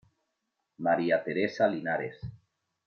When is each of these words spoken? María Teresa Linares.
María 0.79 1.23
Teresa 1.23 1.67
Linares. 1.67 2.17